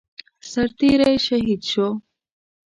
سرتيری 0.51 1.11
شهید 1.27 1.61
شو 1.71 1.87